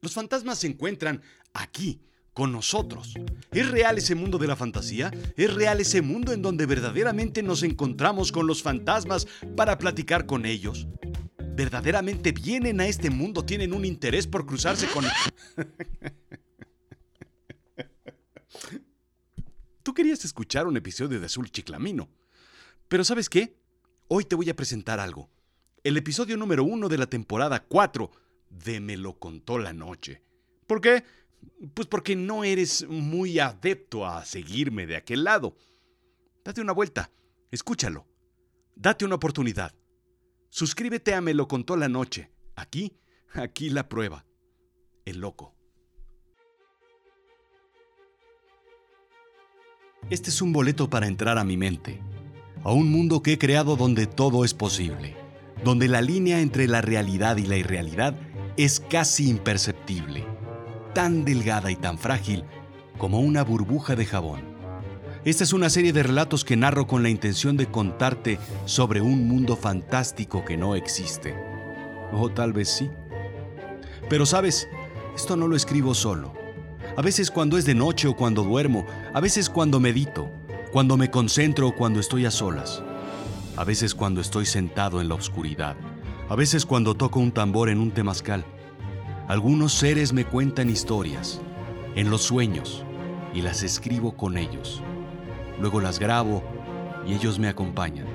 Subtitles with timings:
[0.00, 2.00] Los fantasmas se encuentran aquí,
[2.38, 3.14] con nosotros.
[3.50, 5.10] ¿Es real ese mundo de la fantasía?
[5.36, 9.26] ¿Es real ese mundo en donde verdaderamente nos encontramos con los fantasmas
[9.56, 10.86] para platicar con ellos?
[11.56, 13.44] ¿Verdaderamente vienen a este mundo?
[13.44, 15.04] ¿Tienen un interés por cruzarse con...
[19.82, 22.08] Tú querías escuchar un episodio de Azul Chiclamino.
[22.86, 23.56] Pero ¿sabes qué?
[24.06, 25.28] Hoy te voy a presentar algo.
[25.82, 28.12] El episodio número uno de la temporada 4
[28.50, 30.22] de Me lo contó la noche.
[30.66, 31.04] ¿Por qué?
[31.74, 35.56] Pues porque no eres muy adepto a seguirme de aquel lado.
[36.44, 37.10] Date una vuelta,
[37.50, 38.06] escúchalo,
[38.74, 39.74] date una oportunidad.
[40.50, 42.30] Suscríbete a Me lo contó la noche.
[42.56, 42.96] Aquí,
[43.34, 44.24] aquí la prueba.
[45.04, 45.54] El loco.
[50.10, 52.00] Este es un boleto para entrar a mi mente,
[52.64, 55.14] a un mundo que he creado donde todo es posible,
[55.64, 58.16] donde la línea entre la realidad y la irrealidad
[58.58, 60.26] es casi imperceptible
[60.92, 62.44] tan delgada y tan frágil
[62.98, 64.40] como una burbuja de jabón.
[65.24, 69.28] Esta es una serie de relatos que narro con la intención de contarte sobre un
[69.28, 71.36] mundo fantástico que no existe.
[72.12, 72.90] O tal vez sí.
[74.10, 74.66] Pero sabes,
[75.14, 76.34] esto no lo escribo solo.
[76.96, 78.84] A veces cuando es de noche o cuando duermo,
[79.14, 80.32] a veces cuando medito,
[80.72, 82.82] cuando me concentro o cuando estoy a solas,
[83.56, 85.76] a veces cuando estoy sentado en la oscuridad,
[86.28, 88.44] a veces cuando toco un tambor en un temazcal.
[89.28, 91.40] Algunos seres me cuentan historias
[91.94, 92.84] en los sueños
[93.34, 94.82] y las escribo con ellos.
[95.60, 96.42] Luego las grabo
[97.06, 98.06] y ellos me acompañan.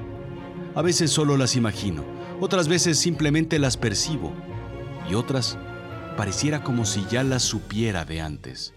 [0.76, 2.04] A veces solo las imagino,
[2.40, 4.32] otras veces simplemente las percibo
[5.10, 5.58] y otras
[6.16, 8.74] pareciera como si ya las supiera de antes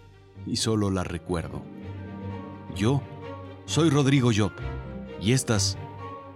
[0.47, 1.63] y solo las recuerdo.
[2.75, 3.03] Yo
[3.67, 4.53] soy Rodrigo Job
[5.21, 5.77] y estas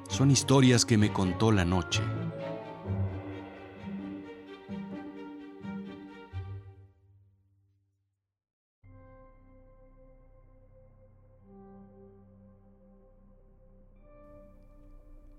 [0.09, 2.03] son historias que me contó la noche.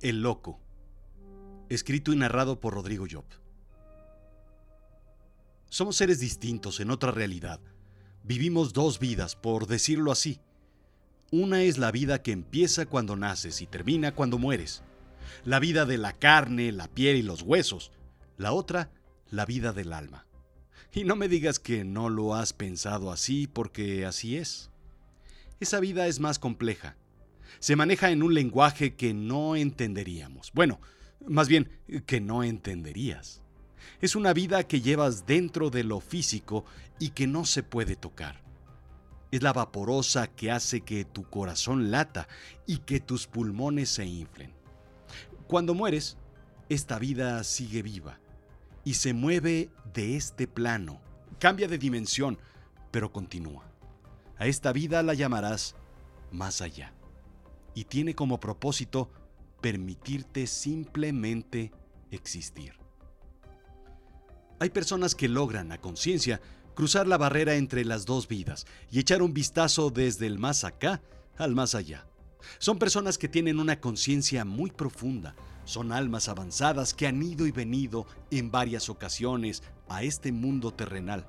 [0.01, 0.59] El Loco,
[1.69, 3.23] escrito y narrado por Rodrigo Job.
[5.69, 7.59] Somos seres distintos en otra realidad.
[8.23, 10.39] Vivimos dos vidas, por decirlo así.
[11.29, 14.81] Una es la vida que empieza cuando naces y termina cuando mueres.
[15.45, 17.91] La vida de la carne, la piel y los huesos.
[18.37, 18.89] La otra,
[19.29, 20.25] la vida del alma.
[20.93, 24.71] Y no me digas que no lo has pensado así porque así es.
[25.59, 26.97] Esa vida es más compleja
[27.59, 30.51] se maneja en un lenguaje que no entenderíamos.
[30.53, 30.79] Bueno,
[31.27, 31.69] más bien
[32.05, 33.41] que no entenderías.
[33.99, 36.65] Es una vida que llevas dentro de lo físico
[36.99, 38.41] y que no se puede tocar.
[39.31, 42.27] Es la vaporosa que hace que tu corazón lata
[42.65, 44.53] y que tus pulmones se inflen.
[45.47, 46.17] Cuando mueres,
[46.69, 48.19] esta vida sigue viva
[48.83, 51.01] y se mueve de este plano,
[51.39, 52.39] cambia de dimensión,
[52.91, 53.65] pero continúa.
[54.37, 55.75] A esta vida la llamarás
[56.31, 56.93] más allá
[57.73, 59.09] y tiene como propósito
[59.61, 61.71] permitirte simplemente
[62.09, 62.73] existir.
[64.59, 66.41] Hay personas que logran a conciencia
[66.75, 71.01] cruzar la barrera entre las dos vidas y echar un vistazo desde el más acá
[71.37, 72.05] al más allá.
[72.59, 77.51] Son personas que tienen una conciencia muy profunda, son almas avanzadas que han ido y
[77.51, 81.27] venido en varias ocasiones a este mundo terrenal.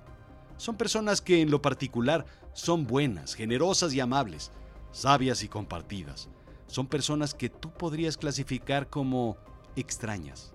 [0.57, 2.25] Son personas que en lo particular
[2.55, 4.51] son buenas, generosas y amables,
[4.93, 6.29] sabias y compartidas.
[6.67, 9.37] Son personas que tú podrías clasificar como
[9.75, 10.53] extrañas.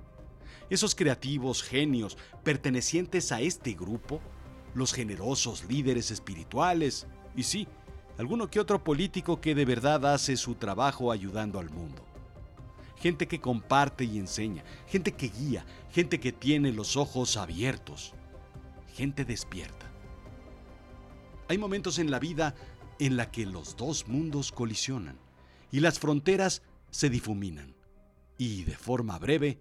[0.69, 4.21] Esos creativos genios pertenecientes a este grupo,
[4.73, 7.67] los generosos líderes espirituales y sí,
[8.17, 12.03] alguno que otro político que de verdad hace su trabajo ayudando al mundo.
[12.97, 18.13] Gente que comparte y enseña, gente que guía, gente que tiene los ojos abiertos,
[18.95, 19.85] gente despierta.
[21.47, 22.55] Hay momentos en la vida
[22.99, 25.17] en la que los dos mundos colisionan
[25.71, 27.75] y las fronteras se difuminan
[28.37, 29.59] y de forma breve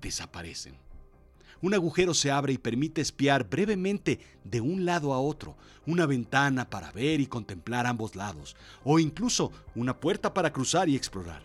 [0.00, 0.76] desaparecen.
[1.60, 5.56] Un agujero se abre y permite espiar brevemente de un lado a otro,
[5.86, 8.54] una ventana para ver y contemplar ambos lados,
[8.84, 11.42] o incluso una puerta para cruzar y explorar.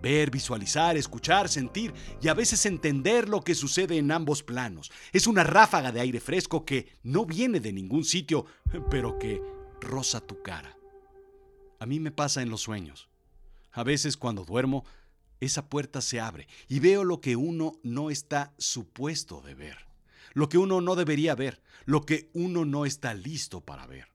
[0.00, 4.90] Ver, visualizar, escuchar, sentir y a veces entender lo que sucede en ambos planos.
[5.12, 8.46] Es una ráfaga de aire fresco que no viene de ningún sitio,
[8.90, 9.40] pero que
[9.80, 10.76] roza tu cara.
[11.78, 13.08] A mí me pasa en los sueños.
[13.72, 14.84] A veces cuando duermo,
[15.40, 19.76] esa puerta se abre y veo lo que uno no está supuesto de ver,
[20.32, 24.08] lo que uno no debería ver, lo que uno no está listo para ver.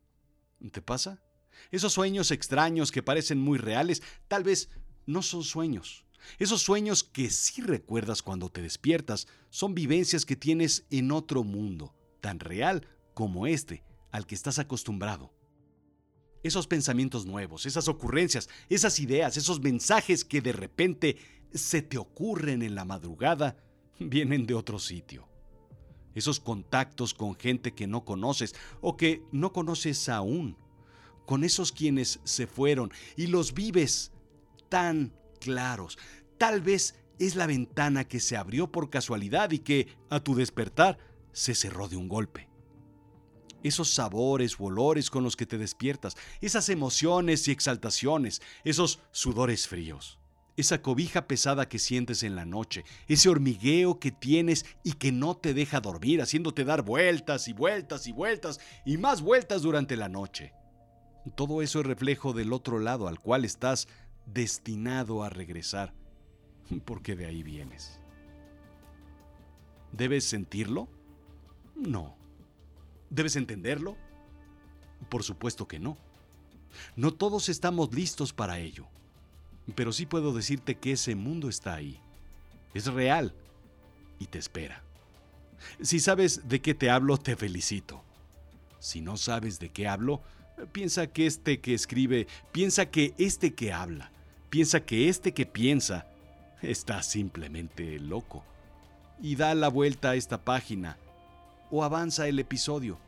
[0.72, 1.22] ¿Te pasa?
[1.70, 4.70] Esos sueños extraños que parecen muy reales, tal vez
[5.06, 6.06] no son sueños.
[6.40, 11.96] Esos sueños que sí recuerdas cuando te despiertas son vivencias que tienes en otro mundo,
[12.20, 15.34] tan real como este al que estás acostumbrado.
[16.44, 21.18] Esos pensamientos nuevos, esas ocurrencias, esas ideas, esos mensajes que de repente
[21.54, 23.58] se te ocurren en la madrugada,
[24.00, 25.28] vienen de otro sitio.
[26.16, 30.58] Esos contactos con gente que no conoces o que no conoces aún,
[31.26, 34.12] con esos quienes se fueron y los vives
[34.68, 35.98] tan claros.
[36.38, 40.98] Tal vez es la ventana que se abrió por casualidad y que, a tu despertar,
[41.32, 42.51] se cerró de un golpe.
[43.64, 49.68] Esos sabores o olores con los que te despiertas, esas emociones y exaltaciones, esos sudores
[49.68, 50.18] fríos,
[50.58, 55.38] esa cobija pesada que sientes en la noche, ese hormigueo que tienes y que no
[55.38, 60.10] te deja dormir, haciéndote dar vueltas y vueltas y vueltas y más vueltas durante la
[60.10, 60.54] noche.
[61.36, 63.88] Todo eso es reflejo del otro lado al cual estás
[64.26, 65.94] destinado a regresar,
[66.86, 68.00] porque de ahí vienes.
[69.92, 70.88] ¿Debes sentirlo?
[71.76, 72.21] No.
[73.12, 73.98] ¿Debes entenderlo?
[75.10, 75.98] Por supuesto que no.
[76.96, 78.88] No todos estamos listos para ello,
[79.76, 82.00] pero sí puedo decirte que ese mundo está ahí.
[82.74, 83.36] Es real
[84.18, 84.82] y te espera.
[85.82, 88.02] Si sabes de qué te hablo, te felicito.
[88.80, 90.22] Si no sabes de qué hablo,
[90.72, 94.10] piensa que este que escribe, piensa que este que habla,
[94.50, 96.08] piensa que este que piensa,
[96.62, 98.46] está simplemente loco.
[99.22, 100.98] Y da la vuelta a esta página
[101.72, 103.00] o avanza el episodio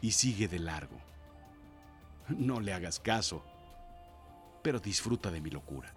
[0.00, 1.00] y sigue de largo.
[2.28, 3.42] No le hagas caso,
[4.62, 5.92] pero disfruta de mi locura.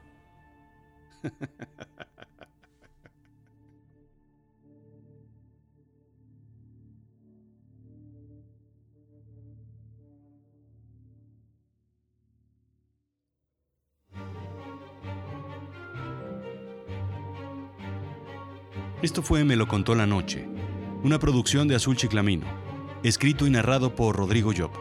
[19.01, 20.45] Esto fue Me lo contó la noche,
[21.03, 22.45] una producción de Azul Chiclamino,
[23.03, 24.71] escrito y narrado por Rodrigo Job.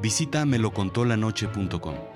[0.00, 2.07] Visita melocontolanoche.com.